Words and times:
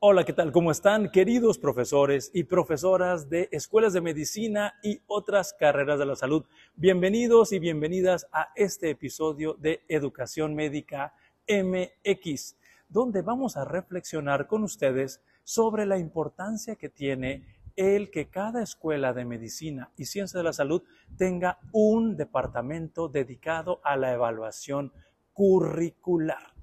Hola, 0.00 0.22
¿qué 0.22 0.32
tal? 0.32 0.52
¿Cómo 0.52 0.70
están, 0.70 1.10
queridos 1.10 1.58
profesores 1.58 2.30
y 2.32 2.44
profesoras 2.44 3.28
de 3.28 3.48
escuelas 3.50 3.92
de 3.92 4.00
medicina 4.00 4.74
y 4.80 5.00
otras 5.08 5.52
carreras 5.58 5.98
de 5.98 6.06
la 6.06 6.14
salud? 6.14 6.44
Bienvenidos 6.76 7.50
y 7.50 7.58
bienvenidas 7.58 8.28
a 8.30 8.52
este 8.54 8.90
episodio 8.90 9.54
de 9.54 9.80
Educación 9.88 10.54
Médica 10.54 11.14
MX, 11.48 12.56
donde 12.88 13.22
vamos 13.22 13.56
a 13.56 13.64
reflexionar 13.64 14.46
con 14.46 14.62
ustedes 14.62 15.20
sobre 15.42 15.84
la 15.84 15.98
importancia 15.98 16.76
que 16.76 16.90
tiene 16.90 17.44
el 17.74 18.12
que 18.12 18.30
cada 18.30 18.62
escuela 18.62 19.12
de 19.12 19.24
medicina 19.24 19.90
y 19.96 20.04
ciencia 20.04 20.38
de 20.38 20.44
la 20.44 20.52
salud 20.52 20.84
tenga 21.16 21.58
un 21.72 22.16
departamento 22.16 23.08
dedicado 23.08 23.80
a 23.82 23.96
la 23.96 24.12
evaluación 24.12 24.92
curricular. 25.32 26.57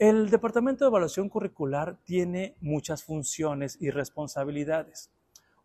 El 0.00 0.28
Departamento 0.28 0.84
de 0.84 0.88
Evaluación 0.88 1.28
Curricular 1.28 1.98
tiene 2.04 2.56
muchas 2.60 3.04
funciones 3.04 3.78
y 3.80 3.90
responsabilidades. 3.90 5.12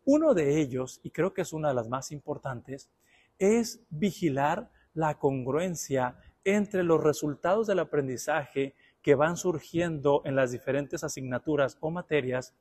Uno 0.05 0.35
de 0.35 0.61
ellos, 0.61 0.99
y 1.01 1.09
creo 1.09 1.33
que 1.33 1.41
es 1.41 1.51
una 1.51 1.69
de 1.69 1.73
las 1.73 1.89
más 1.89 2.11
importantes, 2.11 2.91
es 3.39 3.81
vigilar 3.89 4.69
la 4.93 5.17
congruencia 5.17 6.15
entre 6.43 6.83
los 6.83 7.03
resultados 7.03 7.65
del 7.65 7.79
aprendizaje 7.79 8.75
que 9.01 9.15
van 9.15 9.35
surgiendo 9.35 10.21
en 10.25 10.35
las 10.35 10.51
diferentes 10.51 11.03
asignaturas 11.03 11.77
o 11.79 11.89
materias 11.89 12.53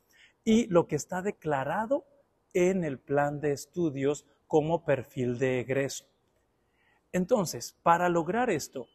y 0.44 0.68
lo 0.68 0.86
que 0.86 0.96
está 0.96 1.20
declarado 1.20 2.06
en 2.54 2.82
el 2.82 2.98
plan 2.98 3.40
de 3.42 3.52
estudios 3.52 4.24
como 4.46 4.86
perfil 4.86 5.38
de 5.38 5.60
egreso. 5.60 6.06
Entonces, 7.12 7.76
para 7.82 8.08
lograr 8.08 8.48
esto, 8.48 8.88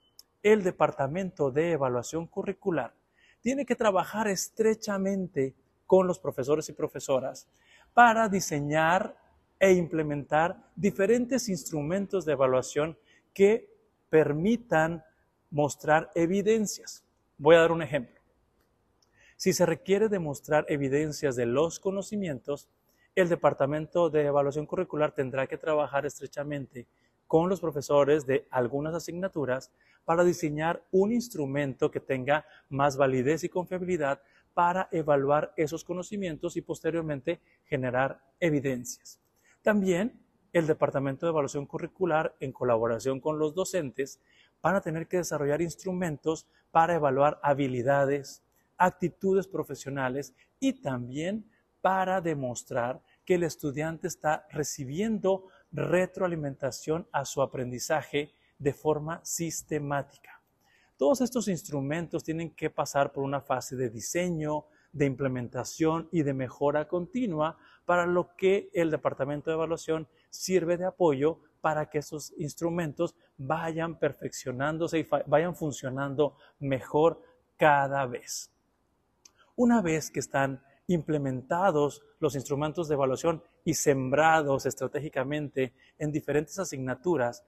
el 0.43 0.61
Departamento 0.61 1.49
de 1.49 1.71
Evaluación 1.71 2.27
Curricular 2.27 2.93
tiene 3.41 3.65
que 3.65 3.75
trabajar 3.75 4.27
estrechamente 4.27 5.55
con 5.87 6.05
los 6.05 6.19
profesores 6.19 6.69
y 6.69 6.73
profesoras 6.73 7.47
para 7.93 8.29
diseñar 8.29 9.17
e 9.59 9.73
implementar 9.73 10.57
diferentes 10.75 11.47
instrumentos 11.47 12.25
de 12.25 12.33
evaluación 12.33 12.97
que 13.33 13.69
permitan 14.09 15.03
mostrar 15.49 16.11
evidencias. 16.15 17.03
Voy 17.37 17.55
a 17.55 17.59
dar 17.59 17.71
un 17.71 17.81
ejemplo. 17.81 18.19
Si 19.37 19.53
se 19.53 19.65
requiere 19.65 20.09
demostrar 20.09 20.65
evidencias 20.67 21.35
de 21.35 21.45
los 21.45 21.79
conocimientos, 21.79 22.69
el 23.15 23.29
Departamento 23.29 24.09
de 24.09 24.25
Evaluación 24.25 24.65
Curricular 24.65 25.11
tendrá 25.13 25.47
que 25.47 25.57
trabajar 25.57 26.05
estrechamente 26.05 26.87
con 27.33 27.49
los 27.49 27.61
profesores 27.61 28.27
de 28.27 28.45
algunas 28.51 28.93
asignaturas 28.93 29.71
para 30.05 30.23
diseñar 30.23 30.85
un 30.91 31.11
instrumento 31.11 31.89
que 31.89 31.99
tenga 31.99 32.45
más 32.69 32.95
validez 32.95 33.43
y 33.43 33.49
confiabilidad 33.49 34.21
para 34.53 34.87
evaluar 34.91 35.51
esos 35.57 35.83
conocimientos 35.83 36.57
y 36.57 36.61
posteriormente 36.61 37.41
generar 37.65 38.21
evidencias. 38.39 39.19
También 39.63 40.21
el 40.51 40.67
Departamento 40.67 41.25
de 41.25 41.31
Evaluación 41.31 41.65
Curricular, 41.65 42.35
en 42.39 42.51
colaboración 42.51 43.19
con 43.19 43.39
los 43.39 43.55
docentes, 43.55 44.19
van 44.61 44.75
a 44.75 44.81
tener 44.81 45.07
que 45.07 45.17
desarrollar 45.17 45.59
instrumentos 45.59 46.45
para 46.69 46.93
evaluar 46.93 47.39
habilidades, 47.41 48.43
actitudes 48.77 49.47
profesionales 49.47 50.35
y 50.59 50.73
también 50.73 51.49
para 51.81 52.21
demostrar 52.21 53.01
que 53.25 53.35
el 53.35 53.43
estudiante 53.43 54.05
está 54.05 54.45
recibiendo 54.51 55.47
retroalimentación 55.73 57.07
a 57.11 57.25
su 57.25 57.41
aprendizaje 57.41 58.33
de 58.57 58.73
forma 58.73 59.19
sistemática. 59.25 60.41
Todos 60.97 61.21
estos 61.21 61.47
instrumentos 61.47 62.23
tienen 62.23 62.55
que 62.55 62.69
pasar 62.69 63.11
por 63.11 63.23
una 63.23 63.41
fase 63.41 63.75
de 63.75 63.89
diseño, 63.89 64.65
de 64.91 65.05
implementación 65.05 66.07
y 66.11 66.21
de 66.21 66.33
mejora 66.33 66.87
continua, 66.87 67.57
para 67.85 68.05
lo 68.05 68.35
que 68.37 68.69
el 68.73 68.91
Departamento 68.91 69.49
de 69.49 69.55
Evaluación 69.55 70.07
sirve 70.29 70.77
de 70.77 70.85
apoyo 70.85 71.39
para 71.59 71.89
que 71.89 71.97
esos 71.97 72.33
instrumentos 72.37 73.15
vayan 73.37 73.97
perfeccionándose 73.97 74.99
y 74.99 75.07
vayan 75.27 75.55
funcionando 75.55 76.37
mejor 76.59 77.21
cada 77.57 78.05
vez. 78.05 78.51
Una 79.55 79.81
vez 79.81 80.11
que 80.11 80.19
están 80.19 80.61
implementados 80.87 82.01
los 82.19 82.35
instrumentos 82.35 82.87
de 82.87 82.95
evaluación 82.95 83.43
y 83.65 83.75
sembrados 83.75 84.65
estratégicamente 84.65 85.73
en 85.97 86.11
diferentes 86.11 86.59
asignaturas, 86.59 87.45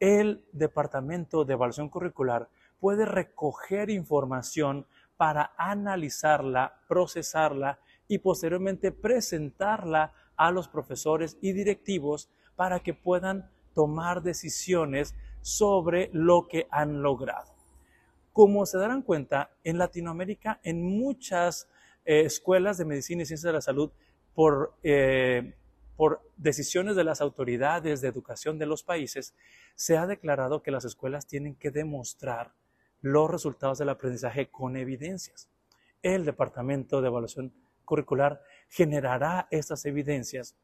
el 0.00 0.44
Departamento 0.52 1.44
de 1.44 1.52
Evaluación 1.54 1.88
Curricular 1.88 2.48
puede 2.80 3.04
recoger 3.04 3.90
información 3.90 4.86
para 5.16 5.52
analizarla, 5.56 6.80
procesarla 6.88 7.78
y 8.08 8.18
posteriormente 8.18 8.90
presentarla 8.90 10.12
a 10.36 10.50
los 10.50 10.66
profesores 10.66 11.38
y 11.40 11.52
directivos 11.52 12.28
para 12.56 12.80
que 12.80 12.94
puedan 12.94 13.48
tomar 13.74 14.22
decisiones 14.22 15.14
sobre 15.40 16.10
lo 16.12 16.48
que 16.48 16.66
han 16.70 17.02
logrado. 17.02 17.54
Como 18.32 18.66
se 18.66 18.78
darán 18.78 19.02
cuenta, 19.02 19.50
en 19.62 19.78
Latinoamérica, 19.78 20.60
en 20.64 20.82
muchas 20.82 21.68
eh, 22.04 22.22
escuelas 22.22 22.78
de 22.78 22.84
medicina 22.84 23.22
y 23.22 23.26
ciencias 23.26 23.46
de 23.46 23.52
la 23.52 23.60
salud, 23.60 23.92
por, 24.34 24.74
eh, 24.82 25.54
por 25.96 26.22
decisiones 26.36 26.96
de 26.96 27.04
las 27.04 27.20
autoridades 27.20 28.00
de 28.00 28.08
educación 28.08 28.58
de 28.58 28.66
los 28.66 28.82
países, 28.82 29.34
se 29.74 29.96
ha 29.96 30.06
declarado 30.06 30.62
que 30.62 30.70
las 30.70 30.84
escuelas 30.84 31.26
tienen 31.26 31.54
que 31.54 31.70
demostrar 31.70 32.52
los 33.00 33.30
resultados 33.30 33.78
del 33.78 33.88
aprendizaje 33.88 34.48
con 34.48 34.76
evidencias. 34.76 35.48
El 36.02 36.24
Departamento 36.24 37.00
de 37.00 37.08
Evaluación 37.08 37.52
Curricular 37.84 38.42
generará 38.68 39.48
estas 39.50 39.84
evidencias 39.84 40.56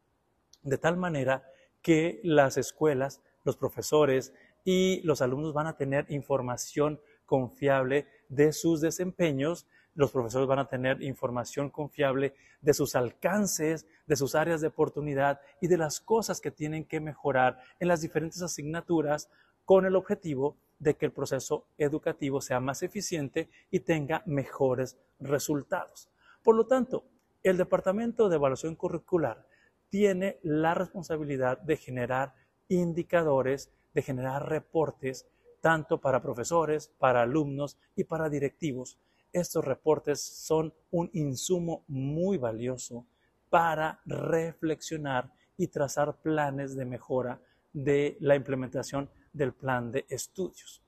de 0.62 0.78
tal 0.78 0.96
manera 0.96 1.44
que 1.82 2.20
las 2.22 2.56
escuelas, 2.56 3.20
los 3.44 3.56
profesores 3.56 4.32
y 4.64 5.00
los 5.02 5.22
alumnos 5.22 5.52
van 5.52 5.66
a 5.66 5.76
tener 5.76 6.06
información 6.10 7.00
confiable 7.26 8.06
de 8.28 8.52
sus 8.52 8.80
desempeños 8.80 9.66
los 9.98 10.12
profesores 10.12 10.46
van 10.46 10.60
a 10.60 10.68
tener 10.68 11.02
información 11.02 11.70
confiable 11.70 12.32
de 12.60 12.72
sus 12.72 12.94
alcances, 12.94 13.84
de 14.06 14.14
sus 14.14 14.36
áreas 14.36 14.60
de 14.60 14.68
oportunidad 14.68 15.40
y 15.60 15.66
de 15.66 15.76
las 15.76 15.98
cosas 15.98 16.40
que 16.40 16.52
tienen 16.52 16.84
que 16.84 17.00
mejorar 17.00 17.58
en 17.80 17.88
las 17.88 18.00
diferentes 18.00 18.40
asignaturas 18.40 19.28
con 19.64 19.86
el 19.86 19.96
objetivo 19.96 20.56
de 20.78 20.94
que 20.94 21.06
el 21.06 21.12
proceso 21.12 21.66
educativo 21.78 22.40
sea 22.40 22.60
más 22.60 22.84
eficiente 22.84 23.50
y 23.72 23.80
tenga 23.80 24.22
mejores 24.24 24.96
resultados. 25.18 26.08
Por 26.44 26.54
lo 26.54 26.68
tanto, 26.68 27.02
el 27.42 27.56
Departamento 27.56 28.28
de 28.28 28.36
Evaluación 28.36 28.76
Curricular 28.76 29.48
tiene 29.88 30.38
la 30.44 30.74
responsabilidad 30.74 31.58
de 31.58 31.76
generar 31.76 32.34
indicadores, 32.68 33.72
de 33.94 34.02
generar 34.02 34.48
reportes, 34.48 35.26
tanto 35.60 36.00
para 36.00 36.22
profesores, 36.22 36.86
para 36.98 37.22
alumnos 37.22 37.78
y 37.96 38.04
para 38.04 38.28
directivos, 38.28 38.96
estos 39.32 39.64
reportes 39.64 40.20
son 40.20 40.72
un 40.90 41.10
insumo 41.12 41.84
muy 41.88 42.38
valioso 42.38 43.06
para 43.50 44.00
reflexionar 44.04 45.32
y 45.56 45.68
trazar 45.68 46.20
planes 46.20 46.76
de 46.76 46.84
mejora 46.84 47.40
de 47.72 48.16
la 48.20 48.36
implementación 48.36 49.10
del 49.32 49.52
plan 49.52 49.90
de 49.90 50.06
estudios. 50.08 50.82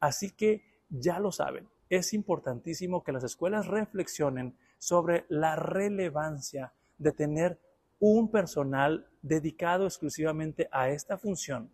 Así 0.00 0.30
que 0.30 0.82
ya 0.88 1.18
lo 1.18 1.32
saben, 1.32 1.68
es 1.88 2.12
importantísimo 2.12 3.02
que 3.02 3.12
las 3.12 3.24
escuelas 3.24 3.66
reflexionen 3.66 4.56
sobre 4.78 5.26
la 5.28 5.56
relevancia 5.56 6.72
de 6.98 7.12
tener 7.12 7.60
un 7.98 8.30
personal 8.30 9.08
dedicado 9.22 9.86
exclusivamente 9.86 10.68
a 10.72 10.88
esta 10.90 11.18
función 11.18 11.70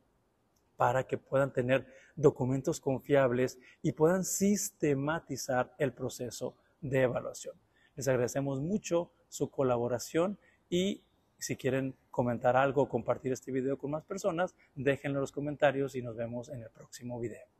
para 0.78 1.08
que 1.08 1.18
puedan 1.18 1.52
tener 1.52 1.88
documentos 2.14 2.80
confiables 2.80 3.58
y 3.82 3.92
puedan 3.92 4.24
sistematizar 4.24 5.74
el 5.76 5.92
proceso 5.92 6.54
de 6.80 7.02
evaluación. 7.02 7.56
Les 7.96 8.06
agradecemos 8.06 8.60
mucho 8.60 9.10
su 9.28 9.50
colaboración 9.50 10.38
y 10.70 11.02
si 11.36 11.56
quieren 11.56 11.96
comentar 12.12 12.56
algo 12.56 12.82
o 12.82 12.88
compartir 12.88 13.32
este 13.32 13.50
video 13.50 13.76
con 13.76 13.90
más 13.90 14.04
personas, 14.04 14.54
déjenlo 14.76 15.18
en 15.18 15.22
los 15.22 15.32
comentarios 15.32 15.96
y 15.96 16.02
nos 16.02 16.14
vemos 16.14 16.48
en 16.48 16.62
el 16.62 16.70
próximo 16.70 17.18
video. 17.18 17.57